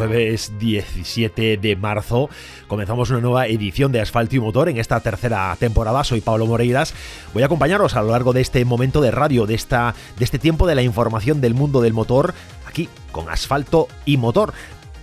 [0.00, 2.30] Jueves 17 de marzo
[2.68, 6.04] comenzamos una nueva edición de Asfalto y Motor en esta tercera temporada.
[6.04, 6.94] Soy Pablo Moreiras.
[7.34, 10.38] Voy a acompañaros a lo largo de este momento de radio, de, esta, de este
[10.38, 12.32] tiempo de la información del mundo del motor,
[12.66, 14.54] aquí con Asfalto y Motor.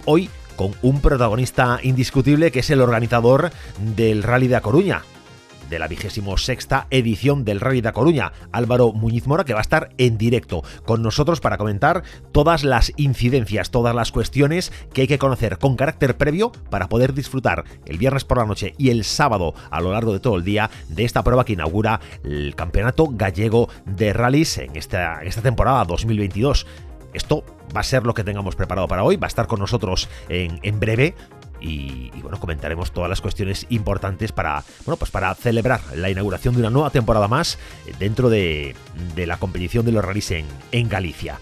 [0.05, 3.52] Hoy con un protagonista indiscutible que es el organizador
[3.95, 5.03] del Rally de A Coruña,
[5.70, 9.62] de la vigésimo sexta edición del Rally de Coruña, Álvaro Muñiz Mora, que va a
[9.62, 15.08] estar en directo con nosotros para comentar todas las incidencias, todas las cuestiones que hay
[15.08, 19.03] que conocer con carácter previo para poder disfrutar el viernes por la noche y el
[19.03, 23.08] sábado a lo largo de todo el día de esta prueba que inaugura el Campeonato
[23.11, 26.66] Gallego de Rallys en esta, esta temporada 2022.
[27.13, 27.44] Esto
[27.75, 30.59] va a ser lo que tengamos preparado para hoy, va a estar con nosotros en,
[30.63, 31.16] en breve
[31.59, 36.61] y, bueno, comentaremos todas las cuestiones importantes para, bueno, pues para celebrar la inauguración de
[36.61, 37.58] una nueva temporada más
[38.00, 38.75] dentro de,
[39.16, 41.39] la competición de los rallies en, en Galicia.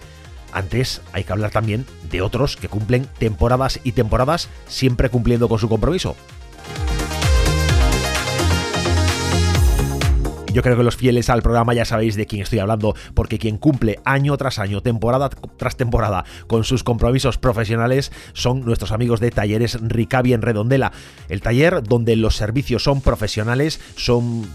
[0.52, 5.58] Antes hay que hablar también de otros que cumplen temporadas y temporadas siempre cumpliendo con
[5.58, 6.16] su compromiso.
[10.56, 13.58] Yo creo que los fieles al programa ya sabéis de quién estoy hablando, porque quien
[13.58, 19.30] cumple año tras año, temporada tras temporada, con sus compromisos profesionales son nuestros amigos de
[19.30, 20.92] Talleres Ricavi en Redondela.
[21.28, 24.48] El taller donde los servicios son profesionales, son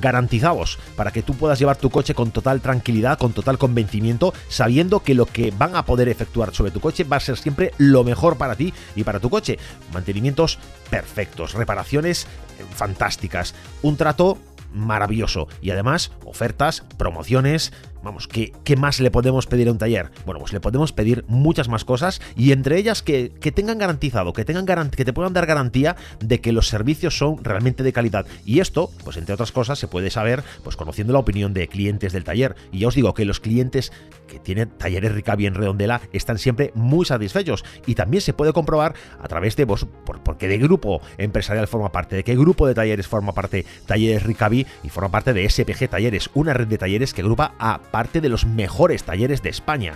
[0.00, 5.00] garantizados para que tú puedas llevar tu coche con total tranquilidad, con total convencimiento, sabiendo
[5.00, 8.04] que lo que van a poder efectuar sobre tu coche va a ser siempre lo
[8.04, 9.58] mejor para ti y para tu coche.
[9.92, 12.26] Mantenimientos perfectos, reparaciones
[12.74, 14.38] fantásticas, un trato
[14.72, 15.48] maravilloso.
[15.60, 17.72] Y además, ofertas, promociones,
[18.02, 20.10] Vamos, ¿qué, ¿qué, más le podemos pedir a un taller?
[20.24, 24.44] Bueno, pues le podemos pedir muchas más cosas y entre ellas que, tengan garantizado, que,
[24.44, 28.26] tengan que te puedan dar garantía de que los servicios son realmente de calidad.
[28.44, 32.12] Y esto, pues entre otras cosas, se puede saber pues conociendo la opinión de clientes
[32.12, 32.54] del taller.
[32.72, 33.92] Y ya os digo que los clientes
[34.28, 37.64] que tienen talleres Ricavi en Redondela están siempre muy satisfechos.
[37.86, 41.92] Y también se puede comprobar a través de vos, por, porque de grupo empresarial forma
[41.92, 45.88] parte, de qué grupo de talleres forma parte Talleres Ricavi y forma parte de SPG
[45.88, 49.94] Talleres, una red de talleres que agrupa a parte de los mejores talleres de España.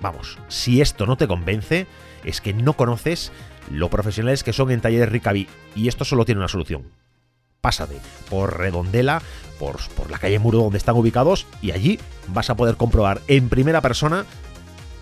[0.00, 1.86] Vamos, si esto no te convence,
[2.24, 3.32] es que no conoces
[3.70, 6.84] lo profesionales que son en talleres Ricavi y esto solo tiene una solución.
[7.60, 7.96] Pásate
[8.30, 9.20] por Redondela,
[9.58, 13.50] por, por la calle Muro donde están ubicados y allí vas a poder comprobar en
[13.50, 14.24] primera persona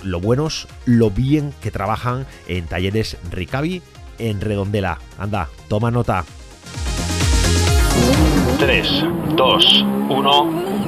[0.02, 3.82] lo buenos, lo bien que trabajan en talleres Ricavi
[4.18, 4.98] en Redondela.
[5.18, 6.24] Anda, toma nota.
[8.58, 9.04] 3,
[9.36, 10.87] 2, 1.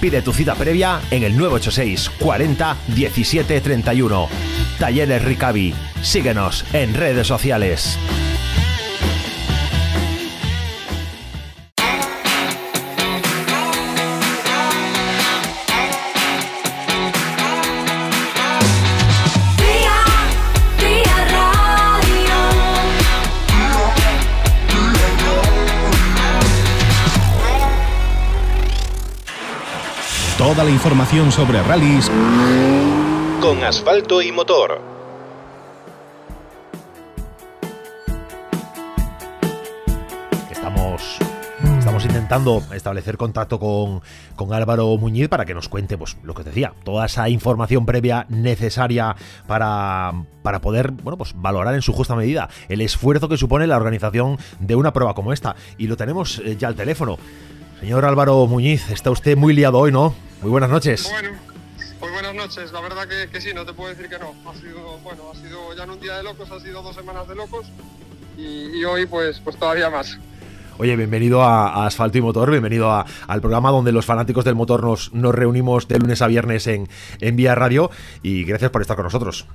[0.00, 4.28] Pide tu cita previa en el 986 40 17 31.
[4.78, 5.74] Talleres Ricavi.
[6.00, 7.98] Síguenos en redes sociales.
[30.60, 32.10] Toda la información sobre rallies
[33.40, 34.78] con asfalto y motor.
[40.50, 41.16] Estamos
[41.78, 44.02] Estamos intentando establecer contacto con,
[44.36, 48.26] con, Álvaro Muñiz para que nos cuente, pues, lo que decía, toda esa información previa
[48.28, 49.16] necesaria
[49.46, 50.12] para,
[50.42, 54.36] para poder, bueno, pues, valorar en su justa medida el esfuerzo que supone la organización
[54.58, 55.56] de una prueba como esta.
[55.78, 57.18] Y lo tenemos eh, ya al teléfono.
[57.80, 60.14] Señor Álvaro Muñiz, está usted muy liado hoy, ¿no?
[60.42, 61.08] Muy buenas noches.
[61.10, 61.30] Bueno,
[61.98, 62.72] pues buenas noches.
[62.72, 64.34] La verdad que, sí, no te puedo decir que no.
[64.48, 67.28] Ha sido, bueno, ha sido ya no un día de locos, ha sido dos semanas
[67.28, 67.66] de locos
[68.38, 70.18] y, hoy pues, pues todavía más.
[70.78, 75.12] Oye, bienvenido a, Asfalto y Motor, bienvenido al programa donde los fanáticos del motor nos,
[75.12, 76.88] nos reunimos de lunes a viernes en,
[77.20, 77.90] en Vía Radio
[78.22, 79.46] y gracias por estar con nosotros.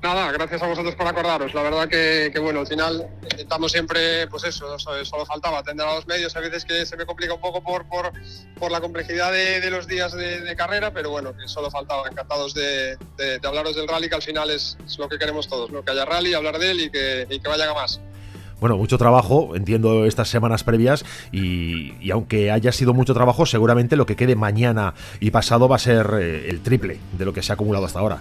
[0.00, 1.52] Nada, gracias a vosotros por acordaros.
[1.54, 6.06] La verdad que, bueno, al final intentamos siempre, pues eso, solo faltaba atender a los
[6.06, 6.36] medios.
[6.36, 8.12] A veces que se me complica un poco por, por,
[8.58, 12.06] por la complejidad de, los días de, carrera, pero bueno, que solo faltaba.
[12.08, 12.96] Encantados de,
[13.42, 15.82] hablaros del rally, que al final es, lo que queremos todos, ¿no?
[15.84, 18.00] que haya rally, hablar de él y que, y que vaya a más
[18.60, 23.94] bueno, mucho trabajo, entiendo estas semanas previas y, y, aunque haya sido mucho trabajo, seguramente
[23.94, 27.40] lo que quede mañana y pasado va a ser eh, el triple de lo que
[27.40, 28.20] se ha acumulado hasta ahora.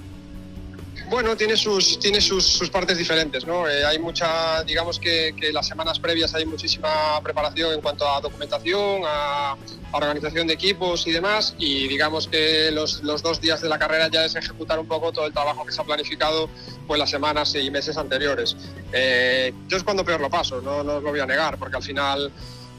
[1.09, 3.65] Bueno, tiene sus, tiene sus, partes diferentes, ¿no?
[3.65, 9.03] Eh, hay mucha, digamos que, las semanas previas hay muchísima preparación en cuanto a documentación,
[9.05, 9.55] a,
[9.93, 14.25] organización de equipos y demás, y digamos que los, dos días de la carrera ya
[14.25, 16.49] es ejecutar un poco todo el trabajo que se ha planificado
[16.85, 18.57] pues las semanas y meses anteriores.
[18.91, 21.77] Eh, yo es cuando peor lo paso, no, no os lo voy a negar, porque
[21.77, 22.33] al final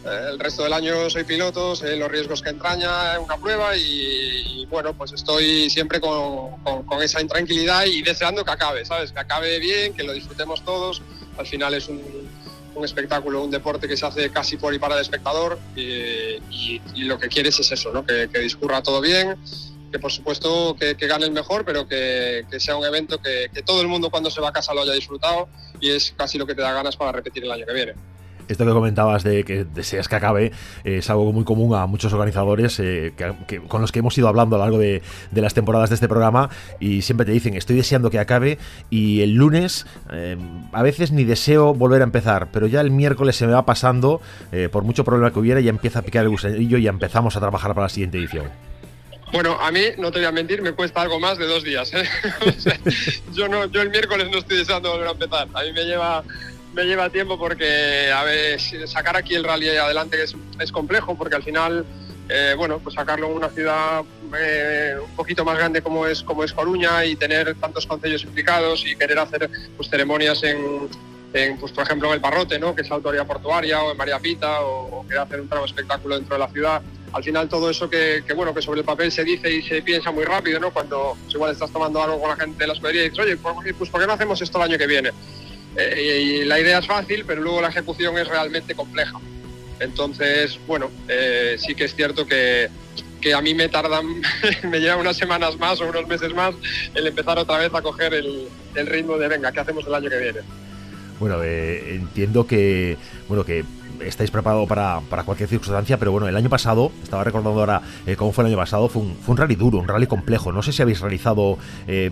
[0.05, 4.95] el resto del año soy piloto, sé los riesgos que entraña una prueba y, bueno,
[4.95, 9.13] pues estoy siempre con, esa intranquilidad y deseando que acabe, ¿sabes?
[9.13, 11.03] Que acabe bien, que lo disfrutemos todos.
[11.37, 12.29] Al final es un,
[12.85, 17.29] espectáculo, un deporte que se hace casi por y para el espectador y, lo que
[17.29, 18.05] quieres es eso, ¿no?
[18.07, 19.37] Que, discurra todo bien,
[19.91, 23.89] que por supuesto que, gane el mejor, pero que, sea un evento que todo el
[23.89, 25.49] mundo cuando se va a casa lo haya disfrutado
[25.81, 27.95] y es casi lo que te da ganas para repetir el año que viene
[28.49, 30.53] esto que comentabas de que deseas que acabe
[30.85, 33.13] eh, es algo muy común a muchos organizadores eh,
[33.69, 35.03] con los que hemos ido hablando a lo largo de,
[35.33, 36.51] las temporadas de este programa
[36.81, 38.59] y siempre te dicen estoy deseando que acabe
[38.91, 40.37] y el lunes eh,
[40.73, 44.21] a veces ni deseo volver a empezar, pero ya el miércoles se me va pasando,
[44.73, 47.75] por mucho problema que hubiera, ya empieza a picar el gusanillo y empezamos a trabajar
[47.75, 48.47] para la siguiente edición.
[49.33, 51.91] Bueno, a mí, no te voy a mentir, me cuesta algo más de dos días.
[53.35, 55.49] yo, no, yo el miércoles no estoy deseando volver a empezar.
[55.53, 56.25] A mí me lleva
[56.79, 61.35] me lleva tiempo porque a ver, sacar aquí el rally adelante es, es complejo porque
[61.35, 61.85] al final,
[62.29, 64.05] eh, bueno, pues sacarlo en una ciudad
[64.39, 68.87] eh, un poquito más grande como es, como es Coruña y tener tantos concellos implicados
[68.87, 70.89] y querer hacer pues, ceremonias en,
[71.59, 72.77] pues, por ejemplo, en el Parrote, ¿no?
[72.77, 76.37] que es la portuaria, o en María Pita, o, querer hacer un tramo espectáculo dentro
[76.37, 76.81] de la ciudad.
[77.13, 80.13] Al final todo eso que, bueno, que sobre el papel se dice y se piensa
[80.13, 80.71] muy rápido, ¿no?
[80.71, 83.75] Cuando pues, igual estás tomando algo con la gente de la escudería y dices, oye,
[83.75, 85.11] pues ¿por qué no hacemos esto el año que viene?
[85.79, 89.19] Eh, la idea es fácil, pero luego la ejecución es realmente compleja.
[89.79, 92.69] Entonces, bueno, eh, sí que es cierto que,
[93.21, 94.07] que a mí me tardan,
[94.65, 96.55] me lleva unas semanas más o unos meses más
[96.95, 100.11] el empezar otra vez a coger el, el ritmo de venga, ¿qué hacemos el año
[100.11, 100.41] que viene?
[101.21, 102.97] Bueno, eh, entiendo que,
[103.29, 103.65] bueno, que
[104.05, 107.83] estáis preparados para, cualquier circunstancia, pero bueno, el año pasado, estaba recordando ahora
[108.17, 110.53] cómo fue el año pasado, fue un, fue un, rally duro, un rally complejo.
[110.53, 111.59] No sé si habéis realizado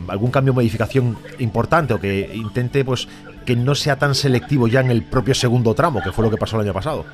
[0.08, 3.06] algún cambio o modificación importante o que intente pues
[3.46, 6.36] que no sea tan selectivo ya en el propio segundo tramo, que fue lo que
[6.36, 7.06] pasó el año pasado.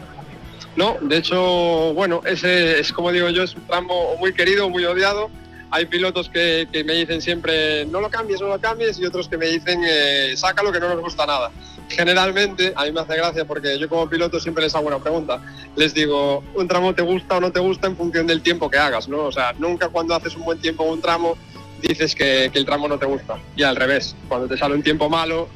[0.74, 4.84] No, de hecho, bueno, ese es como digo yo, es un tramo muy querido, muy
[4.84, 5.30] odiado.
[5.70, 9.38] Hay pilotos que, me dicen siempre, no lo cambies, no lo cambies, y otros que
[9.38, 11.50] me dicen, eh, sácalo que no nos gusta nada
[11.92, 15.40] generalmente, a mí me hace gracia porque yo como piloto siempre les hago una pregunta.
[15.76, 18.78] Les digo, ¿un tramo te gusta o no te gusta en función del tiempo que
[18.78, 19.08] hagas?
[19.08, 19.24] ¿no?
[19.24, 21.36] O sea, nunca cuando haces un buen tiempo en un tramo
[21.80, 23.38] dices que, el tramo no te gusta.
[23.56, 25.48] Y al revés, cuando te sale un tiempo malo,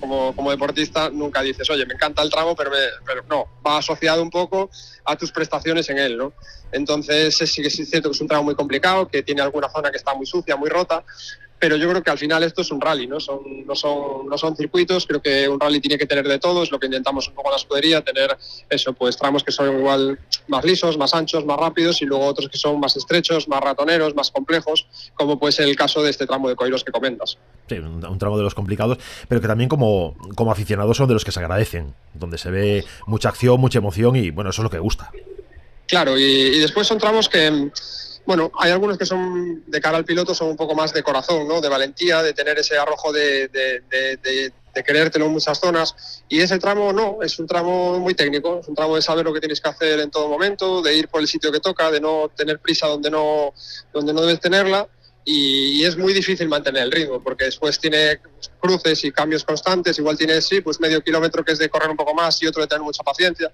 [0.00, 2.70] como, como deportista, nunca dices, oye, me encanta el tramo, pero,
[3.06, 4.70] pero no, va asociado un poco
[5.04, 6.16] a tus prestaciones en él.
[6.16, 6.32] ¿no?
[6.72, 9.90] Entonces, sí que es cierto que es un tramo muy complicado, que tiene alguna zona
[9.90, 11.04] que está muy sucia, muy rota,
[11.60, 13.20] pero yo creo que al final esto es un rally, ¿no?
[13.20, 16.62] Son, no, son, no son circuitos, creo que un rally tiene que tener de todo,
[16.62, 18.36] es lo que intentamos un poco en la escudería, tener
[18.70, 22.48] eso, pues tramos que son igual más lisos, más anchos, más rápidos y luego otros
[22.48, 26.26] que son más estrechos, más ratoneros, más complejos, como puede ser el caso de este
[26.26, 27.36] tramo de Coiros que comentas.
[27.68, 28.96] Sí, un, tramo de los complicados,
[29.28, 32.84] pero que también como, como aficionados son de los que se agradecen, donde se ve
[33.06, 35.10] mucha acción, mucha emoción y bueno, eso es lo que gusta.
[35.86, 37.70] Claro, y después son tramos que
[38.26, 41.48] bueno, hay algunos que son de cara al piloto, son un poco más de corazón,
[41.48, 41.60] ¿no?
[41.60, 44.52] de valentía, de tener ese arrojo de, de,
[44.84, 46.22] creértelo en muchas zonas.
[46.28, 49.32] Y ese tramo no, es un tramo muy técnico, es un tramo de saber lo
[49.32, 52.00] que tienes que hacer en todo momento, de ir por el sitio que toca, de
[52.00, 53.52] no tener prisa donde no,
[53.92, 54.88] donde no debes tenerla.
[55.24, 58.20] Y, es muy difícil mantener el ritmo porque después tiene
[58.60, 59.98] cruces y cambios constantes.
[59.98, 62.62] Igual tienes, sí, pues medio kilómetro que es de correr un poco más y otro
[62.62, 63.52] de tener mucha paciencia.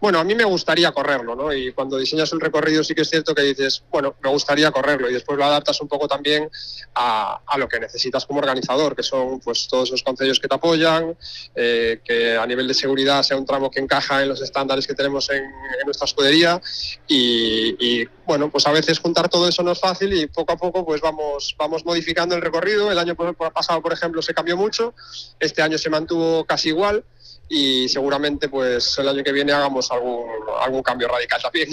[0.00, 1.52] Bueno, a mí me gustaría correrlo, ¿no?
[1.52, 5.10] Y cuando diseñas un recorrido sí que es cierto que dices, bueno, me gustaría correrlo
[5.10, 6.48] y después lo adaptas un poco también
[6.94, 11.16] a, lo que necesitas como organizador, que son pues todos los consejos que te apoyan,
[11.56, 14.94] eh, que a nivel de seguridad sea un tramo que encaja en los estándares que
[14.94, 15.42] tenemos en,
[15.84, 16.60] nuestra escudería
[17.06, 20.84] y, bueno, pues a veces juntar todo eso no es fácil y poco a poco
[20.84, 22.92] pues vamos, vamos modificando el recorrido.
[22.92, 24.94] El año pasado, por ejemplo, se cambió mucho,
[25.40, 27.04] este año se mantuvo casi igual
[27.48, 30.26] y seguramente pues el año que viene hagamos algún,
[30.60, 31.68] algún cambio radical también.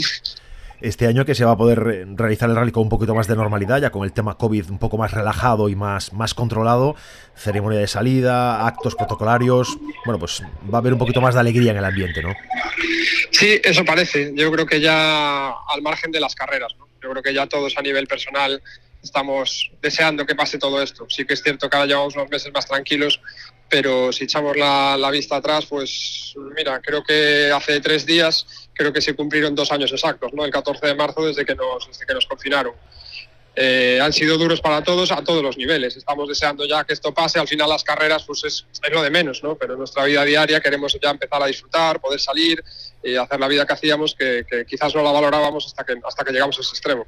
[0.82, 3.36] Este año que se va a poder realizar el rally con un poquito más de
[3.36, 6.96] normalidad, ya con el tema COVID un poco más relajado y más, más controlado,
[7.34, 11.72] ceremonia de salida, actos protocolarios, bueno, pues va a haber un poquito más de alegría
[11.72, 12.34] en el ambiente, ¿no?
[13.32, 14.34] Sí, eso parece.
[14.36, 16.86] Yo creo que ya al margen de las carreras, ¿no?
[17.02, 18.62] yo creo que ya todos a nivel personal
[19.02, 21.06] estamos deseando que pase todo esto.
[21.10, 23.22] Sí que es cierto que ahora llevamos unos meses más tranquilos,
[23.70, 29.02] pero si echamos la, vista atrás, pues mira, creo que hace tres días creo que
[29.02, 30.46] se cumplieron dos años exactos, ¿no?
[30.46, 32.74] El 14 de marzo desde que nos, desde que nos confinaron.
[33.58, 35.96] Eh, han sido duros para todos a todos los niveles.
[35.96, 37.40] Estamos deseando ya que esto pase.
[37.40, 39.56] Al final las carreras pues es, lo de menos, ¿no?
[39.56, 42.62] Pero en nuestra vida diaria queremos ya empezar a disfrutar, poder salir
[43.02, 46.24] y hacer la vida que hacíamos, que, que quizás no la valorábamos hasta que, hasta
[46.26, 47.08] que llegamos a ese extremo.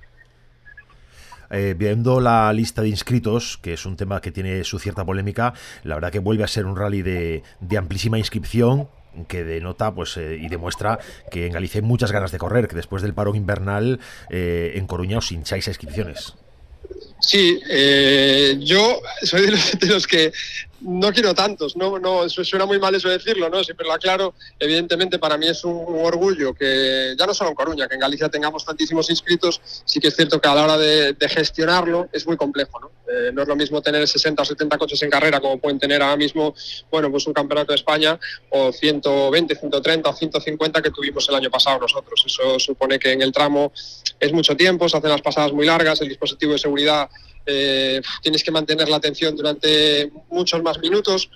[1.50, 5.54] Eh, viendo la lista de inscritos, que es un tema que tiene su cierta polémica,
[5.84, 7.44] la verdad que vuelve a ser un rally de,
[7.78, 8.90] amplísima inscripción,
[9.28, 11.00] que denota pues eh, y demuestra
[11.32, 14.00] que en Galicia hay muchas ganas de correr, que después del paro invernal
[14.30, 16.36] eh, en Coruña os hincháis a inscripciones.
[17.20, 17.60] Sí,
[18.60, 20.32] yo soy de los, que
[20.82, 23.64] no quiero tantos, no, no, suena muy mal eso decirlo, ¿no?
[23.64, 24.36] Siempre lo aclaro.
[24.60, 28.30] Evidentemente, para mí es un, orgullo que, ya no solo en Coruña, que en Galicia
[28.30, 32.38] tengamos tantísimos inscritos, sí que es cierto que a la hora de, gestionarlo es muy
[32.38, 32.92] complejo, ¿no?
[33.12, 36.02] Eh, no es lo mismo tener 60 o 70 coches en carrera como pueden tener
[36.02, 36.56] ahora mismo,
[36.90, 38.20] bueno, pues un campeonato de España
[38.50, 42.24] o 120, 130 o 150 que tuvimos el año pasado nosotros.
[42.26, 43.72] Eso supone que en el tramo
[44.20, 47.10] es mucho tiempo, se hacen las pasadas muy largas, el dispositivo de seguridad
[47.48, 51.30] eh, tienes que mantener la atención durante muchos más minutos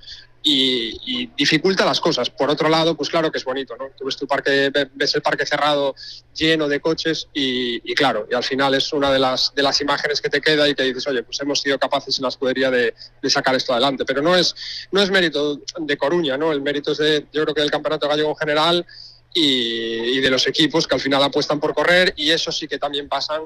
[0.44, 2.30] y, dificulta las cosas.
[2.30, 3.90] Por otro lado, pues claro que es bonito, ¿no?
[3.98, 5.96] Tú ves tu parque, ves el parque cerrado
[6.34, 10.22] lleno de coches y, claro, y al final es una de las, de las imágenes
[10.22, 12.94] que te queda y te dices, oye, pues hemos sido capaces en la escudería de,
[13.30, 14.06] sacar esto adelante.
[14.06, 14.56] Pero no es,
[14.92, 16.52] no es mérito de Coruña, ¿no?
[16.52, 18.86] El mérito es de, yo creo que del Campeonato Gallego en general
[19.34, 22.78] y, y de los equipos que al final apuestan por correr y eso sí que
[22.78, 23.44] también pasan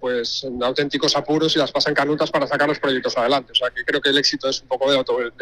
[0.00, 3.52] pues en auténticos apuros y las pasan canutas para sacar los proyectos adelante.
[3.52, 4.98] O sea que creo que el éxito es un poco del,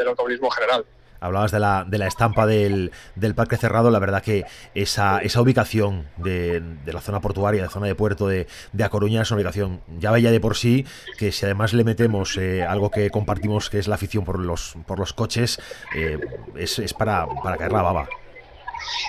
[0.09, 0.85] automovilismo general.
[1.21, 4.45] Hablabas de la, de la estampa del, del, parque cerrado, la verdad que
[4.75, 8.85] esa, esa ubicación de, de la zona portuaria, de la zona de puerto de, de
[8.85, 10.85] A Coruña es una ubicación ya bella de por sí,
[11.17, 14.75] que si además le metemos eh, algo que compartimos que es la afición por los,
[14.87, 15.61] por los coches,
[15.97, 16.21] eh,
[16.57, 18.09] es, es, para, para caer la baba.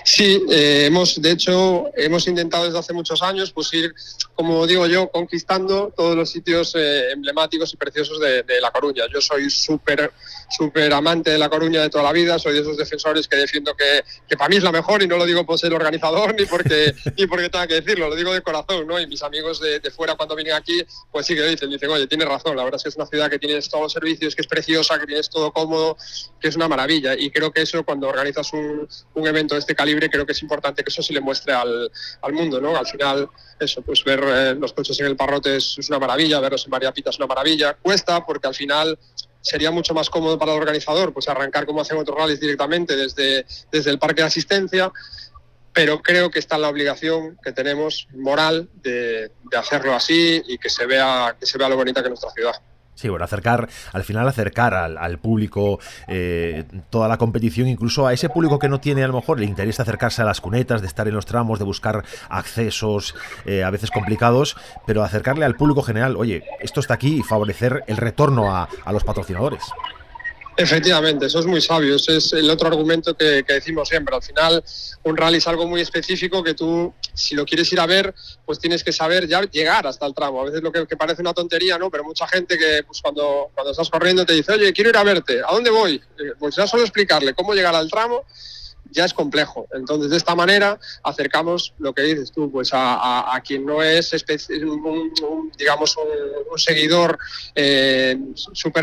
[0.03, 3.93] Sí, eh, hemos, de hecho, hemos intentado desde hace muchos años pues ir,
[4.36, 9.05] como digo yo, conquistando todos los sitios eh, emblemáticos y preciosos de, La Coruña.
[9.12, 10.12] Yo soy súper
[10.50, 13.75] súper amante de La Coruña de toda la vida, soy de esos defensores que defiendo
[13.75, 16.46] que, que, para mí es la mejor y no lo digo por ser organizador ni
[16.46, 19.00] porque, ni porque tenga que decirlo, lo digo de corazón, ¿no?
[19.00, 22.28] Y mis amigos de, fuera cuando vienen aquí, pues sí que dicen, dicen, oye, tienes
[22.28, 24.48] razón, la verdad es que es una ciudad que tienes todos los servicios, que es
[24.48, 25.98] preciosa, que tienes todo cómodo,
[26.40, 27.16] que es una maravilla.
[27.18, 30.42] Y creo que eso, cuando organizas un, un evento de este calibre, creo que es
[30.42, 32.75] importante que eso se le muestre al, al mundo, ¿no?
[32.75, 36.66] Al final, eso, pues ver eh, los coches en el parrote es, una maravilla, verlos
[36.66, 37.74] en María Pita es una maravilla.
[37.74, 38.98] Cuesta porque al final
[39.46, 43.46] sería mucho más cómodo para el organizador pues arrancar como hacen otros rallies directamente desde,
[43.72, 44.92] desde el parque de asistencia,
[45.72, 50.70] pero creo que está la obligación que tenemos moral de, de hacerlo así y que
[50.70, 52.56] se vea que se vea lo bonita que es nuestra ciudad.
[52.96, 58.30] Sí, bueno, acercar, al final acercar al, público eh, toda la competición, incluso a ese
[58.30, 61.06] público que no tiene a lo mejor le interesa acercarse a las cunetas, de estar
[61.08, 63.14] en los tramos, de buscar accesos
[63.46, 64.56] eh, a veces complicados,
[64.88, 69.04] pero acercarle al público general, oye, esto está aquí y favorecer el retorno a los
[69.04, 69.64] patrocinadores.
[70.57, 71.95] Efectivamente, eso es muy sabio.
[71.95, 74.15] Ese es el otro argumento que, decimos siempre.
[74.15, 74.63] Al final,
[75.03, 78.59] un rally es algo muy específico que tú, si lo quieres ir a ver, pues
[78.59, 80.41] tienes que saber ya llegar hasta el tramo.
[80.41, 81.91] A veces lo que, parece una tontería, ¿no?
[81.91, 85.03] Pero mucha gente que pues cuando, cuando estás corriendo te dice, oye, quiero ir a
[85.03, 85.95] verte, ¿a dónde voy?
[85.95, 88.24] Eh, pues ya solo explicarle cómo llegar al tramo
[88.92, 89.68] ya es complejo.
[89.74, 94.13] Entonces, de esta manera acercamos lo que dices tú, pues a, quien no es
[94.63, 97.18] un, digamos un, seguidor
[97.54, 98.18] eh,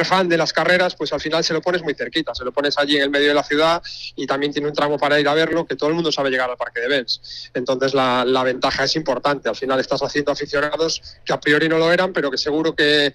[0.05, 2.77] fan de las carreras, pues al final se lo pones muy cerquita, se lo pones
[2.79, 3.83] allí en el medio de la ciudad
[4.17, 6.51] y también tiene un tramo para ir a verlo que todo el mundo sabe llegar
[6.51, 7.51] al parque de Benz.
[7.55, 9.49] Entonces la, ventaja es importante.
[9.49, 13.15] Al final estás haciendo aficionados que a priori no lo eran, pero que seguro que,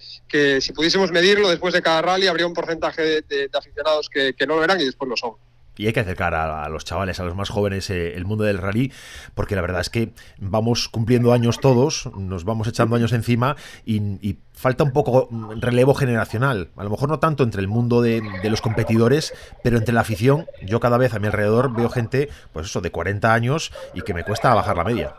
[0.61, 4.63] si pudiésemos medirlo después de cada rally habría un porcentaje de, aficionados que no lo
[4.63, 5.33] eran y después lo son
[5.77, 8.57] y hay que acercar a, los chavales, a los más jóvenes, eh, el mundo del
[8.57, 8.91] rally,
[9.35, 13.55] porque la verdad es que vamos cumpliendo años todos, nos vamos echando años encima
[13.85, 15.29] y, falta un poco
[15.59, 16.71] relevo generacional.
[16.77, 20.47] A lo mejor no tanto entre el mundo de, los competidores, pero entre la afición,
[20.65, 24.15] yo cada vez a mi alrededor veo gente, pues eso, de 40 años y que
[24.15, 25.13] me cuesta bajar la media.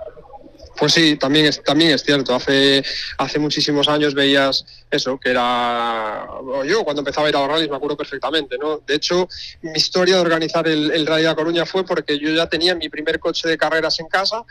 [0.79, 2.35] Pues sí, también es, también es cierto.
[2.35, 2.85] Hace,
[3.19, 6.27] hace muchísimos años veías eso, que era.
[6.67, 8.79] Yo cuando empezaba a ir a los rallies me acuerdo perfectamente, ¿no?
[8.87, 9.29] De hecho,
[9.63, 12.89] mi historia de organizar el, el Rally de Coruña fue porque yo ya tenía mi
[12.89, 14.45] primer coche de carreras en casa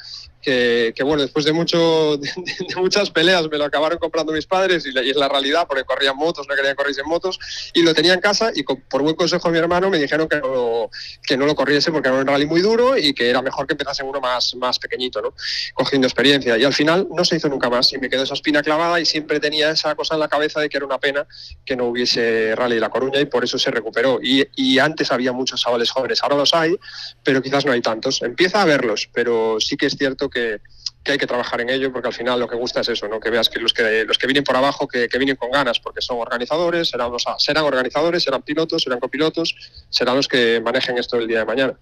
[0.47, 2.29] que, bueno, después de, mucho, de,
[2.77, 6.47] muchas peleas me lo acabaron comprando mis padres y, es la realidad porque corrían motos,
[6.47, 7.39] no querían correr en motos
[7.73, 10.37] y lo tenía en casa y por buen consejo de mi hermano me dijeron que
[10.37, 10.89] no,
[11.25, 13.73] que no lo corriese porque era un rally muy duro y que era mejor que
[13.73, 15.33] empezase uno más, más pequeñito, ¿no?
[15.73, 16.57] cogiendo experiencia.
[16.57, 19.05] Y al final no se hizo nunca más y me quedó esa espina clavada y
[19.05, 21.27] siempre tenía esa cosa en la cabeza de que era una pena
[21.63, 24.19] que no hubiese rally La Coruña y por eso se recuperó.
[24.21, 26.75] Y, antes había muchos chavales jóvenes, ahora los hay,
[27.23, 28.21] pero quizás no hay tantos.
[28.21, 30.59] Empieza a verlos, pero sí que es cierto que,
[31.05, 33.21] hay que trabajar en ello porque al final lo que gusta es eso, ¿no?
[33.21, 36.01] que veas que los que, los que vienen por abajo, que, vienen con ganas, porque
[36.01, 39.55] son organizadores, serán, serán organizadores, serán pilotos, serán copilotos,
[39.89, 41.77] serán los que manejen esto el día de mañana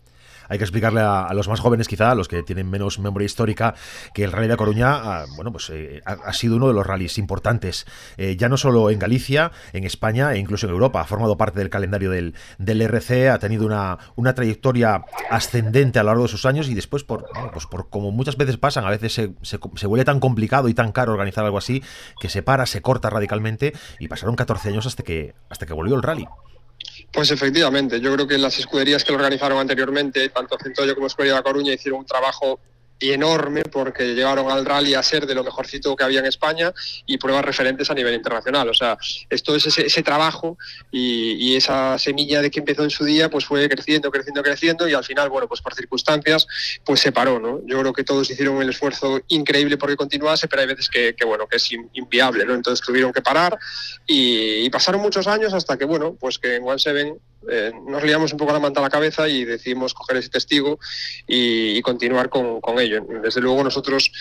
[0.50, 3.75] hay que explicarle a, los más jóvenes, quizá, a los que tienen menos memoria histórica,
[4.14, 7.18] que el Rally de Coruña, ah, bueno, pues eh, ha, sido uno de los rallies
[7.18, 7.86] importantes,
[8.18, 11.02] eh, ya no solo en Galicia, en España e incluso en Europa.
[11.02, 16.04] Ha formado parte del calendario del, del RC, ha tenido una, una trayectoria ascendente a
[16.04, 18.90] lo largo de sus años y después, por, pues por como muchas veces pasan, a
[18.90, 21.84] veces se, se, se vuelve tan complicado y tan caro organizar algo así,
[22.20, 25.96] que se para, se corta radicalmente y pasaron 14 años hasta que, hasta que volvió
[25.96, 26.28] el rally.
[27.15, 31.31] Pues efectivamente, yo creo que las escuderías que lo organizaron anteriormente, tanto Centollo como Escudería
[31.36, 32.60] de La Coruña, hicieron un trabajo
[33.00, 36.74] y enorme porque llevaron al rally a ser de lo mejorcito que había en España
[37.06, 38.70] y pruebas referentes a nivel internacional.
[38.70, 38.98] O sea,
[39.30, 40.58] esto es ese, trabajo
[40.92, 44.94] y, esa semilla de que empezó en su día pues fue creciendo, creciendo, creciendo y
[44.94, 46.48] al final, bueno, pues por circunstancias
[46.84, 47.62] pues se paró, ¿no?
[47.66, 51.48] Yo creo que todos hicieron el esfuerzo increíble porque continuase, pero hay veces que, bueno,
[51.48, 52.54] que es inviable, ¿no?
[52.54, 53.58] Entonces tuvieron que parar
[54.06, 57.18] y, pasaron muchos años hasta que, bueno, pues que en One Seven
[57.50, 60.80] eh, nos liamos un poco la manta a la cabeza y decidimos coger ese testigo
[61.28, 63.06] y, continuar con, ello.
[63.22, 64.12] Desde luego nosotros,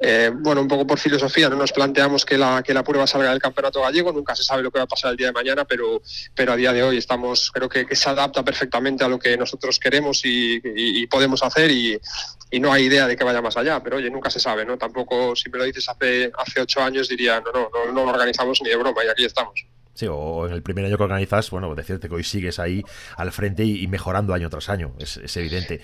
[0.00, 3.30] eh, bueno, un poco por filosofía, no nos planteamos que la, que la prueba salga
[3.30, 5.64] del campeonato gallego, nunca se sabe lo que va a pasar el día de mañana,
[5.64, 6.02] pero,
[6.34, 9.78] pero a día de hoy estamos, creo que, se adapta perfectamente a lo que nosotros
[9.78, 12.00] queremos y, podemos hacer y,
[12.60, 14.78] no hay idea de que vaya más allá, pero oye, nunca se sabe, ¿no?
[14.78, 18.10] Tampoco, si me lo dices hace, hace ocho años, diría, no, no, no, no lo
[18.10, 19.66] organizamos ni de broma y aquí estamos.
[19.94, 22.82] Sí, o en el primer año que organizas, bueno, decirte que hoy sigues ahí
[23.16, 25.80] al frente y, mejorando año tras año, es, evidente.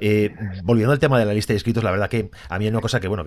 [0.00, 2.70] Eh, volviendo al tema de la lista de inscritos, la verdad que a mí hay
[2.70, 3.24] una cosa que, bueno,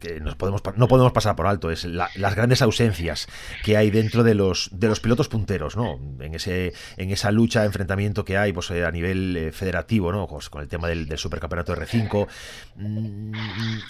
[0.00, 3.28] que, nos podemos, no podemos pasar por alto, es las grandes ausencias
[3.62, 6.00] que hay dentro de los, de los pilotos punteros, ¿no?
[6.18, 10.26] En, ese, en esa lucha, enfrentamiento que hay pues, eh, a nivel eh, federativo, ¿no?
[10.26, 12.26] Pues, con el tema del, supercampeonato R5.
[12.74, 13.32] Mm,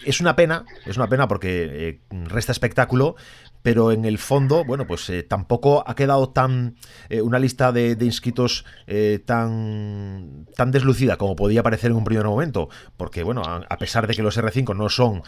[0.04, 3.16] es una pena, es una pena porque resta espectáculo,
[3.62, 6.76] pero en el fondo, bueno, pues eh, tampoco ha quedado tan
[7.08, 12.24] eh, una lista de, inscritos eh, tan, tan deslucida como podía parecer en un primer
[12.24, 15.22] momento, porque bueno, a, pesar de que los R5 no son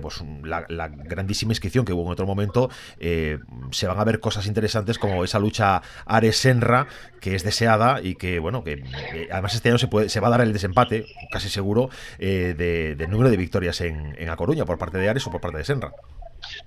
[0.00, 4.98] pues, la, grandísima inscripción que hubo en otro momento, se van a ver cosas interesantes
[4.98, 6.86] como esa lucha Ares-Senra,
[7.20, 8.82] que es deseada y que, bueno, que
[9.30, 13.10] además este año se, puede, se va a dar el desempate, casi seguro, de, del
[13.10, 15.64] número de victorias en, en A Coruña por parte de Ares o por parte de
[15.64, 15.92] Senra.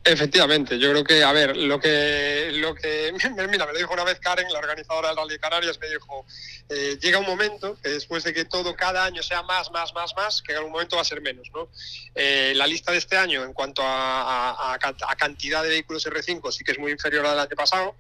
[0.04, 3.12] Efectivamente, yo creo que, a ver, lo que, lo que,
[3.50, 6.26] mira, me lo dijo una vez Karen, la organizadora del Rally Canarias, me dijo,
[6.70, 10.14] eh, llega un momento que después de que todo cada año sea más, más, más,
[10.16, 11.70] más, que en algún momento va a ser menos, ¿no?
[12.14, 16.64] Eh, la lista de este año, en cuanto a, a, cantidad de vehículos R5, sí
[16.64, 17.96] que es muy inferior a la del año pasado,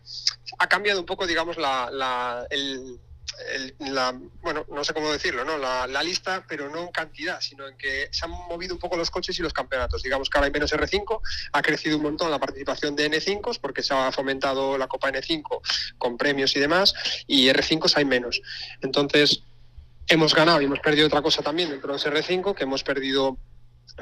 [0.60, 3.00] ha cambiado un poco, digamos, la, la el,
[4.42, 5.58] bueno, no sé cómo decirlo, ¿no?
[5.58, 9.10] La, lista, pero no en cantidad, sino en que se han movido un poco los
[9.10, 10.04] coches y los campeonatos.
[10.04, 11.20] Digamos que ahora hay menos R5,
[11.52, 15.62] ha crecido un montón la participación de N5 porque se ha fomentado la Copa N5
[15.98, 16.94] con premios y demás,
[17.28, 18.42] y R5 hay menos.
[18.82, 19.42] Entonces,
[20.08, 23.38] hemos ganado y hemos perdido otra cosa también dentro de ese R5, que hemos perdido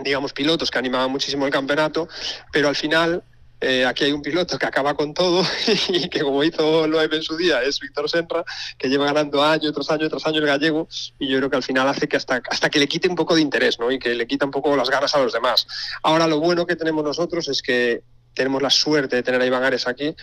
[0.02, 2.08] digamos, pilotos que animaban muchísimo el campeonato,
[2.52, 3.24] pero al final
[3.64, 5.44] eh, aquí hay un piloto que acaba con todo
[5.90, 8.44] y que como hizo Loeb en su día es Víctor Senra,
[8.78, 11.64] que lleva ganando año tras año tras año el gallego y yo creo que al
[11.64, 13.92] final hace que hasta, hasta que le quite un poco de interés ¿no?
[13.92, 15.66] y que le quita un poco las ganas a los demás.
[16.04, 19.64] Ahora lo bueno que tenemos nosotros es que tenemos la suerte de tener a Iván
[19.64, 20.16] Ares aquí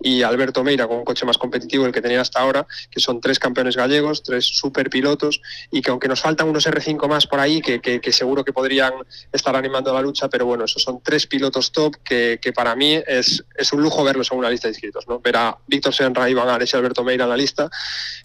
[0.00, 3.20] y Alberto Meira con un coche más competitivo el que tenía hasta ahora, que son
[3.20, 7.40] tres campeones gallegos, tres super pilotos y que aunque nos faltan unos R5 más por
[7.40, 8.92] ahí, que, que, seguro que podrían
[9.32, 13.00] estar animando la lucha, pero bueno, esos son tres pilotos top que, que para mí
[13.06, 15.06] es, es, un lujo verlos en una lista de inscritos.
[15.08, 15.20] ¿no?
[15.20, 17.70] Ver a Víctor Senra, Iván Ares y Alberto Meira en la lista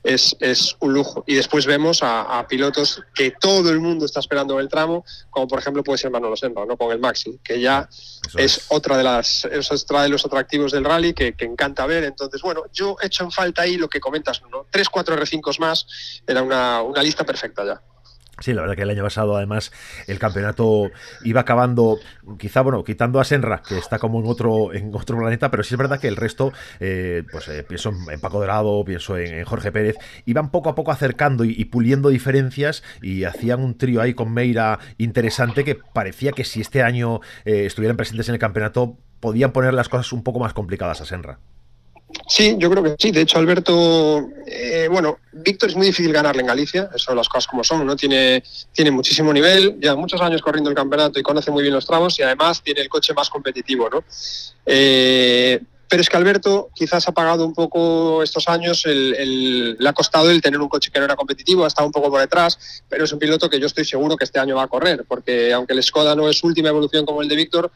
[0.03, 1.23] es, es un lujo.
[1.27, 5.47] Y después vemos a, pilotos que todo el mundo está esperando en el tramo, como
[5.47, 6.77] por ejemplo puede ser Manolo Senra, ¿no?
[6.77, 7.87] con el Maxi, que ya
[8.37, 12.03] es otra de las eso trae los atractivos del rally que, encanta ver.
[12.03, 14.65] Entonces, bueno, yo he hecho en falta ahí lo que comentas, ¿no?
[14.69, 17.81] Tres, cuatro R5 más, era una, una lista perfecta ya.
[18.41, 19.71] Sí, la verdad que el año pasado además
[20.07, 20.91] el campeonato
[21.23, 21.99] iba acabando,
[22.37, 25.73] quizá bueno, quitando a Senra, que está como en otro, en otro planeta, pero sí
[25.73, 29.71] es verdad que el resto, eh, pues eh, pienso en Paco Dorado, pienso en, Jorge
[29.71, 34.33] Pérez, iban poco a poco acercando y, puliendo diferencias y hacían un trío ahí con
[34.33, 39.51] Meira interesante que parecía que si este año eh, estuvieran presentes en el campeonato podían
[39.51, 41.39] poner las cosas un poco más complicadas a Senra.
[42.27, 43.11] Sí, yo creo que sí.
[43.11, 47.47] De hecho, Alberto, eh, bueno, Víctor es muy difícil ganarle en Galicia, eso las cosas
[47.47, 47.95] como son, ¿no?
[47.95, 51.85] Tiene, tiene muchísimo nivel, lleva muchos años corriendo el campeonato y conoce muy bien los
[51.85, 54.03] tramos y además tiene el coche más competitivo, ¿no?
[54.65, 60.29] Eh, pero es que Alberto quizás ha pagado un poco estos años, le ha costado
[60.29, 63.05] el tener un coche que no era competitivo, ha estado un poco por detrás, pero
[63.05, 65.73] es un piloto que yo estoy seguro que este año va a correr, porque aunque
[65.73, 67.71] el Skoda no es última evolución como el de Víctor,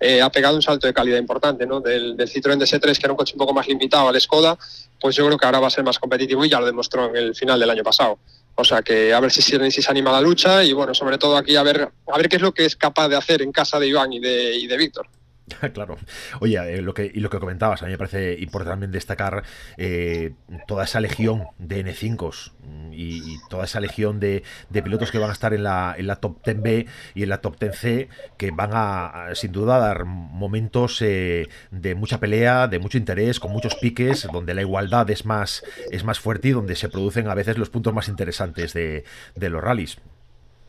[0.00, 1.80] eh, ha pegado un salto de calidad importante, ¿no?
[1.80, 4.56] Del, Citroën DS3, que era un coche un poco más limitado al Skoda,
[4.98, 7.16] pues yo creo que ahora va a ser más competitivo y ya lo demostró en
[7.16, 8.18] el final del año pasado.
[8.54, 11.36] O sea que a ver si, si se anima la lucha y bueno, sobre todo
[11.36, 13.78] aquí a ver, a ver qué es lo que es capaz de hacer en casa
[13.78, 15.06] de Iván y de, y de Víctor.
[15.72, 15.96] claro.
[16.40, 19.42] Oye, eh, lo que, y lo que comentabas, a mí me parece importante también destacar
[19.76, 20.32] eh,
[20.66, 25.32] toda esa legión de N5s mm, y, toda esa legión de, pilotos que van a
[25.32, 29.30] estar en la, en la top 10B y en la top 10C, que van a,
[29.34, 34.54] sin duda, dar momentos eh, de mucha pelea, de mucho interés, con muchos piques, donde
[34.54, 37.94] la igualdad es más, es más fuerte y donde se producen a veces los puntos
[37.94, 39.98] más interesantes de, de los rallies.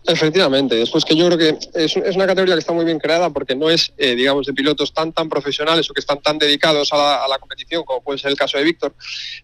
[0.08, 3.56] Efectivamente, después que yo creo que es, una categoría que está muy bien creada porque
[3.56, 7.28] no es, eh, digamos, de pilotos tan tan profesionales o que están tan dedicados a
[7.28, 8.94] la, competición como puede ser el caso de Víctor,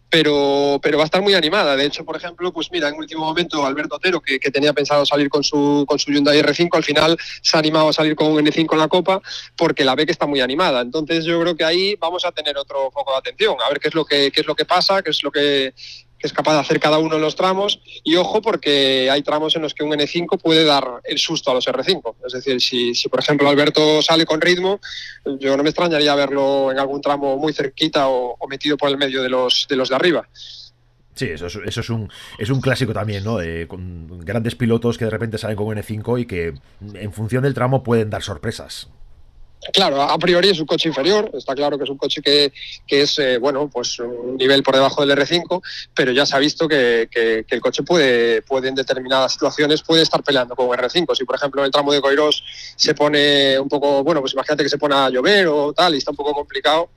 [0.10, 1.76] pero, pero va a estar muy animada.
[1.76, 5.30] De hecho, por ejemplo, pues mira, en último momento Alberto Otero, que, tenía pensado salir
[5.30, 8.44] con su, con su Hyundai R5, al final se ha animado a salir con un
[8.44, 9.22] N5 en la Copa
[9.58, 10.82] porque la ve que está muy animada.
[10.82, 13.90] Entonces yo creo que ahí vamos a tener otro foco de atención, a ver qué
[13.90, 15.74] es lo que, qué es lo que pasa, qué es lo que
[16.26, 17.80] es capaz de hacer cada uno de los tramos.
[18.04, 21.54] Y ojo, porque hay tramos en los que un N5 puede dar el susto a
[21.54, 22.16] los R5.
[22.26, 24.80] Es decir, si, si por ejemplo Alberto sale con ritmo,
[25.40, 29.24] yo no me extrañaría verlo en algún tramo muy cerquita o, metido por el medio
[29.24, 30.28] de los de, los de arriba.
[31.16, 33.38] Sí, eso es, eso es un es un clásico también, ¿no?
[33.68, 36.54] con grandes pilotos que de repente salen con un N5 y que
[36.94, 38.90] en función del tramo pueden dar sorpresas.
[39.74, 42.52] Claro, a priori es un coche inferior, está claro que es un coche que,
[42.88, 45.62] es, eh, bueno, pues un nivel por debajo del R5,
[45.94, 47.10] pero ya se ha visto que,
[47.50, 51.16] el coche puede, puede, en determinadas situaciones, puede estar peleando con R5.
[51.16, 52.44] Si, por ejemplo, en el tramo de Coirós
[52.76, 55.98] se pone un poco, bueno, pues imagínate que se pone a llover o tal y
[55.98, 56.90] está un poco complicado,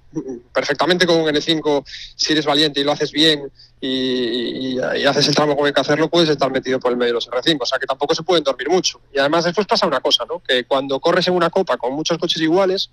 [0.52, 1.84] perfectamente con un N5,
[2.16, 6.08] si eres valiente y lo haces bien y, haces el tramo como hay que hacerlo,
[6.08, 7.58] puedes estar metido por el medio de los R5.
[7.60, 9.00] O sea que tampoco se pueden dormir mucho.
[9.12, 10.40] Y además después pasa una cosa, ¿no?
[10.40, 12.90] Que cuando corres en una copa con muchos coches iguales,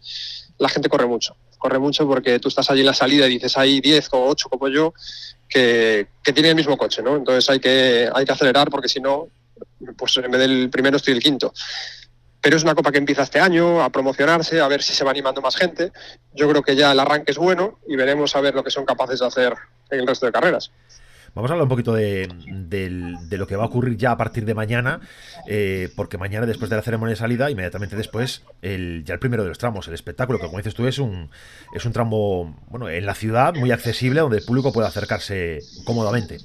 [0.57, 1.35] la gente corre mucho.
[1.57, 4.49] Corre mucho porque tú estás allí en la salida y dices hay 10 o 8
[4.49, 4.93] como yo
[5.49, 7.15] que, que tienen el mismo coche, ¿no?
[7.15, 9.27] Entonces hay que, hay que acelerar porque si no,
[9.97, 11.53] pues en vez del primero estoy el quinto
[12.45, 15.09] pero es una copa que empieza este año a promocionarse, a ver si se va
[15.09, 15.91] animando más gente.
[16.35, 18.85] Yo creo que ya el arranque es bueno y veremos a ver lo que son
[18.85, 19.53] capaces de hacer
[19.89, 20.71] en el resto de carreras.
[21.33, 22.29] Vamos a hablar un poquito de,
[23.31, 24.99] lo que va a ocurrir ya a partir de mañana,
[25.47, 29.41] eh, porque mañana, después de la ceremonia de salida, inmediatamente después, el, ya el primero
[29.41, 31.31] de los tramos, el espectáculo, que como dices tú, es un,
[31.73, 36.37] es un tramo bueno, en la ciudad muy accesible, donde el público puede acercarse cómodamente.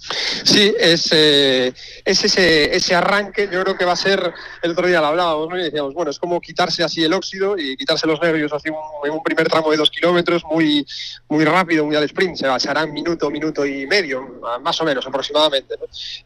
[0.00, 4.32] Sí, es, eh, es ese, ese, arranque, yo creo que va a ser,
[4.62, 5.58] el otro día lo hablábamos, ¿no?
[5.58, 9.10] y decíamos, bueno, es como quitarse así el óxido y quitarse los nervios así en
[9.10, 10.86] un primer tramo de dos kilómetros, muy,
[11.28, 14.84] muy rápido, muy al sprint, se, se hará un minuto, minuto y medio, más o
[14.84, 15.74] menos aproximadamente.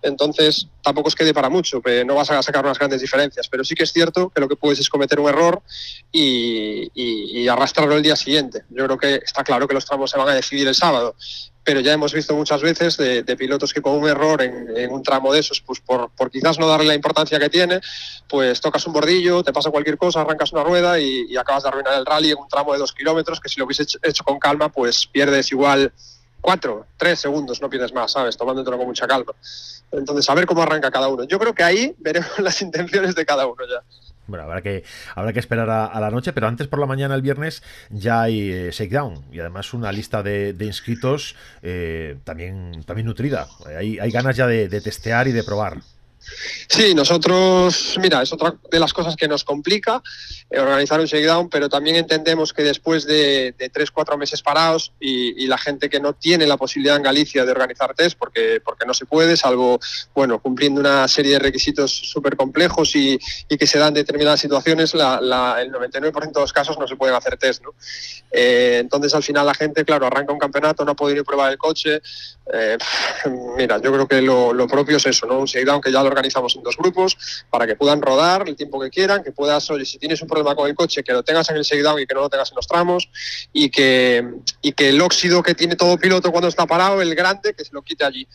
[0.03, 3.75] Entonces, tampoco es quede para mucho, no vas a sacar unas grandes diferencias, pero sí
[3.75, 5.63] que es cierto que lo que puedes es cometer un error
[6.13, 8.63] y, y arrastrarlo el día siguiente.
[8.71, 11.17] Yo creo que está claro que los tramos se van a decidir el sábado
[11.65, 15.33] pero ya hemos visto muchas veces de, pilotos que con un error en, un tramo
[15.33, 17.81] de esos, pues por, quizás no darle la importancia que tiene,
[18.29, 21.95] pues tocas un bordillo, te pasa cualquier cosa, arrancas una rueda y, acabas de arruinar
[21.95, 24.69] el rally en un tramo de dos kilómetros, que si lo hubiese hecho, con calma,
[24.69, 25.93] pues pierdes igual
[26.41, 28.37] cuatro, tres segundos, no pierdes más, ¿sabes?
[28.37, 29.33] Tomándotelo con mucha calma.
[29.91, 31.25] Entonces, a ver cómo arranca cada uno.
[31.25, 33.83] Yo creo que ahí veremos las intenciones de cada uno ya.
[34.27, 34.85] Bueno, habrá que,
[35.15, 38.51] habrá que esperar a, la noche, pero antes por la mañana, el viernes, ya hay
[38.51, 43.47] eh, Shakedown y además una lista de, inscritos eh, también, también nutrida.
[43.67, 45.79] Hay, hay ganas ya de testear y de probar.
[46.69, 50.03] Sí, nosotros, mira, es otra de las cosas que nos complica
[50.51, 55.45] eh, organizar un shakedown, pero también entendemos que después de, tres, cuatro meses parados y,
[55.45, 58.95] la gente que no tiene la posibilidad en Galicia de organizar test, porque, porque no
[58.95, 59.79] se puede, salvo,
[60.15, 65.19] bueno, cumpliendo una serie de requisitos súper complejos y, que se dan determinadas situaciones, la,
[65.61, 67.75] el 99% de los casos no se pueden hacer test, ¿no?
[68.37, 71.25] Eh, entonces, al final la gente, claro, arranca un campeonato, no ha podido ir a
[71.25, 72.03] probar el coche.
[72.53, 72.77] Eh,
[73.57, 75.39] mira, yo creo que lo, propio es eso, ¿no?
[75.39, 77.17] Un shakedown que ya lo organizamos en dos grupos
[77.51, 80.55] para que puedan rodar el tiempo que quieran, que puedas, oye, si tienes un problema
[80.55, 82.57] con el coche, que lo tengas en el seguidown y que no lo tengas en
[82.57, 83.09] los tramos
[83.53, 84.25] y que,
[84.63, 87.73] y que el óxido que tiene todo piloto cuando está parado, el grande, que se
[87.73, 88.27] lo quite allí.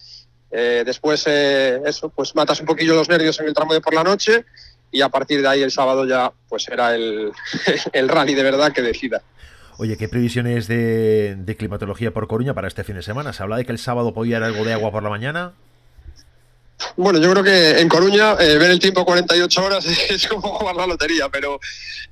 [0.52, 3.94] Eh, después, eh, eso, pues matas un poquillo los nervios en el tramo de por
[3.94, 4.46] la noche
[4.92, 7.32] y a partir de ahí el sábado ya pues será el,
[7.94, 9.22] el rally de verdad que decida.
[9.78, 13.32] Oye, ¿qué previsiones de, de, climatología por Coruña para este fin de semana?
[13.32, 15.54] ¿Se habla de que el sábado podía haber algo de agua por la mañana?
[16.96, 20.76] Bueno, yo creo que en Coruña eh, ver el tiempo 48 horas es como jugar
[20.76, 21.60] la lotería, pero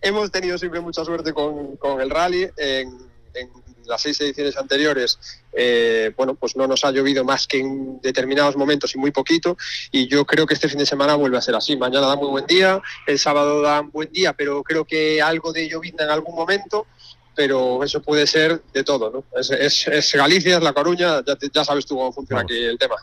[0.02, 2.50] hemos tenido siempre mucha suerte con, con el rally.
[2.58, 2.90] En,
[3.34, 3.50] en,
[3.88, 5.18] las seis ediciones anteriores,
[5.54, 9.58] eh, bueno, pues no nos ha llovido más que en determinados momentos y muy poquito.
[9.92, 11.78] Y yo creo que este fin de semana vuelve a ser así.
[11.78, 15.54] Mañana da muy buen día, el sábado da un buen día, pero creo que algo
[15.54, 16.86] de llovizna en algún momento
[17.34, 19.40] pero eso puede ser de todo, ¿no?
[19.40, 22.80] Es, es, es Galicia, es La Coruña, ya, ya, sabes tú cómo funciona aquí el
[22.80, 22.96] tema.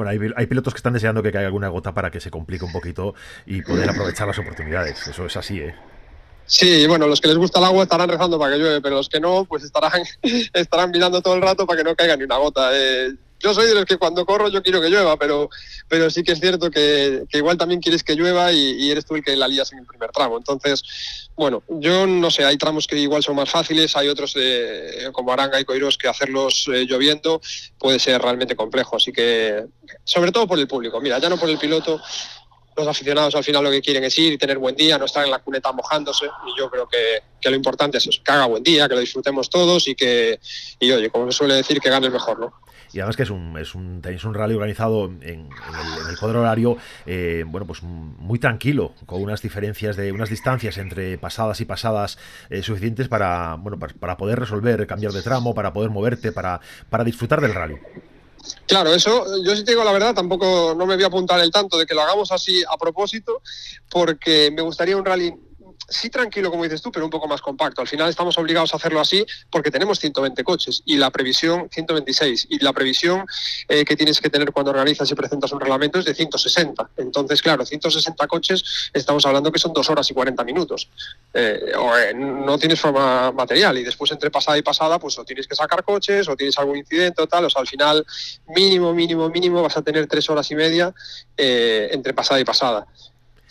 [0.00, 2.72] Bueno, hay, pilotos que están deseando que caiga alguna gota para que se complique un
[2.72, 5.06] poquito y poder aprovechar las oportunidades.
[5.06, 5.74] Eso es así, ¿eh?
[6.46, 9.10] Sí, bueno, los que les gusta el agua estarán rezando para que llueve, pero los
[9.10, 10.00] que no, pues estarán,
[10.54, 12.70] estarán mirando todo el rato para que no caiga ni una gota.
[12.72, 15.48] Eh, yo soy de los que cuando corro yo quiero que llueva, pero,
[15.88, 19.16] pero sí que es cierto que, que igual también quieres que llueva y, eres tú
[19.16, 20.36] el que la lías en el primer tramo.
[20.36, 20.82] Entonces,
[21.36, 25.32] bueno, yo no sé, hay tramos que igual son más fáciles, hay otros de, como
[25.32, 27.40] Aranga y Coiros que hacerlos eh, lloviendo
[27.78, 28.96] puede ser realmente complejo.
[28.96, 29.64] Así que,
[30.04, 32.00] sobre todo por el público, mira, ya no por el piloto,
[32.76, 35.24] los aficionados al final lo que quieren es ir y tener buen día, no estar
[35.24, 36.26] en la cuneta mojándose.
[36.26, 39.00] Y yo creo que, que lo importante es eso, que haga buen día, que lo
[39.00, 40.40] disfrutemos todos y que,
[40.78, 42.52] y oye, como se suele decir, que gane el mejor, ¿no?
[42.92, 46.40] Y además que es un, es un tenéis un rally organizado en, el, en cuadro
[46.40, 46.76] horario
[47.06, 52.18] eh, bueno pues muy tranquilo con unas diferencias de unas distancias entre pasadas y pasadas
[52.48, 56.60] eh, suficientes para bueno para, para, poder resolver cambiar de tramo para poder moverte para
[56.88, 57.76] para disfrutar del rally.
[58.66, 61.50] Claro, eso yo sí te digo la verdad, tampoco no me voy a apuntar el
[61.50, 63.42] tanto de que lo hagamos así a propósito,
[63.90, 65.34] porque me gustaría un rally
[65.88, 67.80] sí tranquilo, como dices tú, pero un poco más compacto.
[67.80, 72.46] Al final estamos obligados a hacerlo así porque tenemos 120 coches y la previsión 126
[72.50, 73.26] y la previsión
[73.68, 76.90] eh, que tienes que tener cuando organizas y presentas un reglamento es de 160.
[76.96, 80.88] Entonces, claro, 160 coches estamos hablando que son dos horas y 40 minutos.
[81.34, 85.24] Eh, o, eh, no tienes forma material y después entre pasada y pasada, pues o
[85.24, 87.44] tienes que sacar coches o tienes algún incidente o tal.
[87.46, 88.06] O sea, al final
[88.48, 90.94] mínimo, mínimo, mínimo vas a tener tres horas y media
[91.36, 92.86] eh, entre pasada y pasada.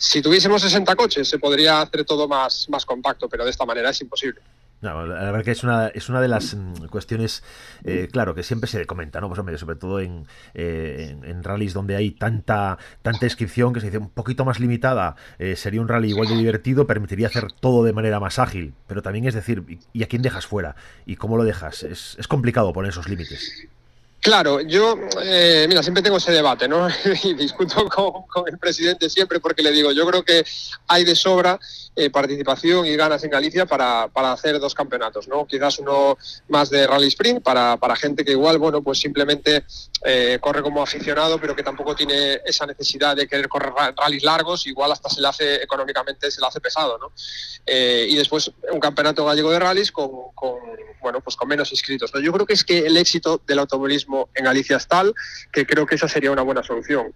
[0.02, 3.90] Si tuviésemos 60 coches se podría hacer todo más, más compacto, pero de esta manera
[3.90, 4.40] es imposible.
[4.80, 7.42] No, la verdad que es una, es una de las mm, cuestiones,
[7.84, 9.28] eh, claro, que siempre se comenta, ¿no?
[9.28, 13.80] Pues hombre, sobre todo en, eh, en, en, rallies donde hay tanta, tanta inscripción que
[13.80, 17.52] se dice un poquito más limitada, eh, sería un rally igual de divertido, permitiría hacer
[17.52, 20.76] todo de manera más ágil, pero también es decir, ¿y a quién dejas fuera?
[21.04, 21.82] ¿Y cómo lo dejas?
[21.82, 23.68] Es, es complicado poner esos límites.
[24.20, 26.88] Claro, yo, eh, mira, siempre tengo ese debate, ¿no?
[27.24, 30.44] y discuto con, el presidente siempre porque le digo, yo creo que
[30.88, 31.58] hay de sobra
[31.96, 35.46] eh, participación y ganas en Galicia para, para, hacer dos campeonatos, ¿no?
[35.46, 39.64] Quizás uno más de rally sprint para, para gente que igual, bueno, pues simplemente
[40.04, 44.66] eh, corre como aficionado, pero que tampoco tiene esa necesidad de querer correr rallies largos,
[44.66, 47.12] igual hasta se le hace económicamente, se le hace pesado, ¿no?
[47.64, 50.58] Eh, y después un campeonato gallego de rallies con, con,
[51.00, 52.12] bueno, pues con menos inscritos.
[52.22, 55.14] Yo creo que es que el éxito del automovilismo en Galicia es tal
[55.52, 57.12] que creo que esa sería una buena solución.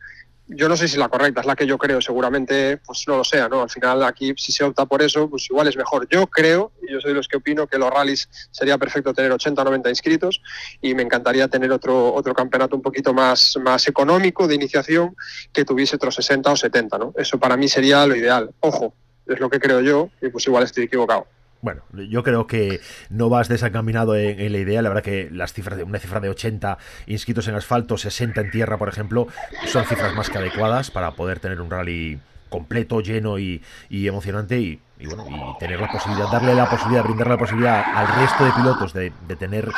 [0.46, 3.24] Yo no sé si la correcta, es la que yo creo, seguramente pues no lo
[3.24, 3.62] sea, ¿no?
[3.62, 6.06] Al final aquí si se opta por eso, pues igual es mejor.
[6.10, 9.32] Yo creo, y yo soy de los que opino, que los rallies sería perfecto tener
[9.32, 10.42] 80 o 90 inscritos
[10.82, 15.16] y me encantaría tener otro, otro campeonato un poquito más, más económico de iniciación
[15.50, 17.14] que tuviese otros 60 o 70, ¿no?
[17.16, 18.50] Eso para mí sería lo ideal.
[18.60, 18.94] Ojo,
[19.26, 21.26] es lo que creo yo y pues igual estoy equivocado.
[21.64, 24.82] Bueno, yo creo que no vas desencaminado en, la idea.
[24.82, 28.50] La verdad que las cifras de una cifra de 80 inscritos en asfalto, 60 en
[28.50, 29.28] tierra, por ejemplo,
[29.68, 34.60] son cifras más que adecuadas para poder tener un rally completo, lleno y, y emocionante
[34.60, 38.44] y, y, bueno, y tener la posibilidad, darle la posibilidad, brindarle la posibilidad al resto
[38.44, 39.68] de pilotos de, tener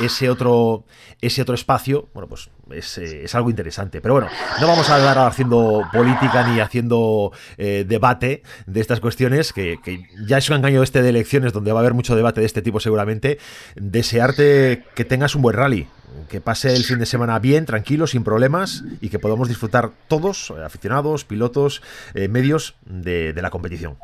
[0.00, 0.84] ese otro,
[1.20, 4.00] ese otro espacio, bueno, pues es, eh, es, algo interesante.
[4.00, 4.28] Pero bueno,
[4.60, 9.78] no vamos a andar haciendo política ni haciendo eh, debate de estas cuestiones, que,
[10.26, 12.60] ya es un engaño este de elecciones donde va a haber mucho debate de este
[12.60, 13.38] tipo seguramente.
[13.76, 15.86] Desearte que tengas un buen rally,
[16.28, 20.50] que pase el fin de semana bien, tranquilo, sin problemas y que podamos disfrutar todos,
[20.50, 21.80] aficionados, pilotos,
[22.14, 23.96] eh, medios, de la competición.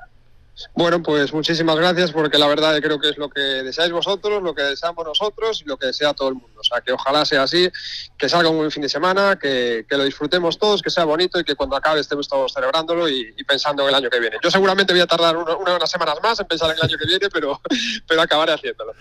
[0.74, 4.54] Bueno, pues muchísimas gracias porque la verdad creo que es lo que deseáis vosotros, lo
[4.54, 6.60] que deseamos nosotros y lo que desea todo el mundo.
[6.60, 7.70] O sea, que ojalá sea así,
[8.16, 11.44] que salga un buen fin de semana, que, lo disfrutemos todos, que sea bonito y
[11.44, 14.36] que cuando acabe estemos todos celebrándolo y, pensando en el año que viene.
[14.42, 17.28] Yo seguramente voy a tardar unas semanas más en pensar en el año que viene,
[17.32, 17.60] pero,
[18.08, 18.94] pero acabaré haciéndolo.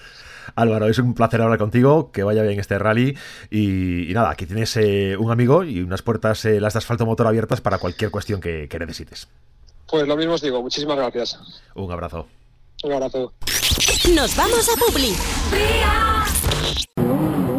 [0.56, 3.16] Álvaro, es un placer hablar contigo, que vaya bien este rally
[3.52, 7.28] y, nada, aquí tienes eh, un amigo y unas puertas, eh, las de asfalto motor
[7.28, 9.28] abiertas para cualquier cuestión que necesites.
[9.90, 11.40] Pues lo mismo os digo, muchísimas gracias.
[11.76, 12.28] Un abrazo.
[12.84, 13.34] Un abrazo.
[14.14, 15.16] Nos vamos a Publi.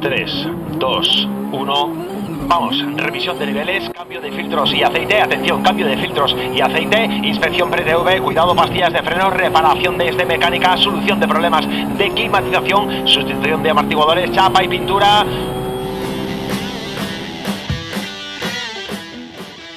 [0.00, 0.30] 3,
[0.78, 2.20] 2, 1.
[2.48, 7.04] Vamos, revisión de niveles, cambio de filtros y aceite, atención, cambio de filtros y aceite,
[7.04, 11.64] inspección pre-TV, cuidado, pastillas de freno, reparación de este mecánica, solución de problemas
[11.96, 15.24] de climatización, sustitución de amortiguadores, chapa y pintura.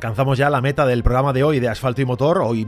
[0.00, 2.66] Alcanzamos ya la meta del programa de hoy de Asfalto y Motor, hoy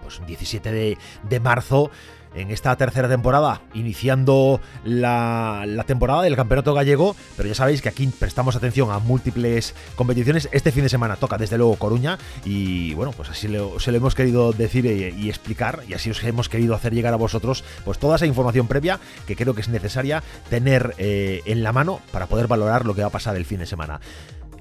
[0.00, 0.96] pues 17
[1.28, 1.90] de, marzo
[2.36, 8.06] en esta tercera temporada, iniciando la, temporada del Campeonato Gallego, pero ya sabéis que aquí
[8.06, 10.48] prestamos atención a múltiples competiciones.
[10.52, 14.14] Este fin de semana toca desde luego Coruña y bueno, pues así se lo hemos
[14.14, 18.14] querido decir y, explicar y así os hemos querido hacer llegar a vosotros pues toda
[18.14, 22.46] esa información previa que creo que es necesaria tener eh, en la mano para poder
[22.46, 24.00] valorar lo que va a pasar el fin de semana.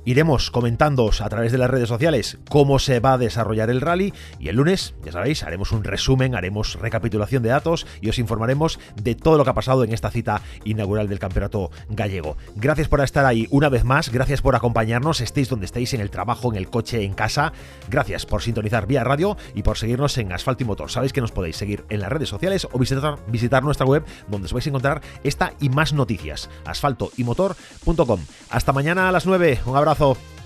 [0.08, 4.14] Iremos comentándoos a través de las redes sociales cómo se va a desarrollar el rally
[4.40, 8.80] y el lunes, ya sabéis, haremos un resumen, haremos recapitulación de datos y os informaremos
[8.96, 12.38] de todo lo que ha pasado en esta cita inaugural del Campeonato Gallego.
[12.56, 16.10] Gracias por estar ahí una vez más, gracias por acompañarnos, estéis donde estéis, en el
[16.10, 17.52] trabajo, en el coche, en casa.
[17.90, 20.90] Gracias por sintonizar vía radio y por seguirnos en Asfalto y Motor.
[20.90, 24.46] Sabéis que nos podéis seguir en las redes sociales o visitar, visitar nuestra web donde
[24.46, 26.50] os vais a encontrar esta y más noticias.
[26.64, 28.22] asfaltoymotor.com.
[28.52, 29.60] Hasta mañana a las 9.
[29.66, 30.37] Un abrazo abrazo.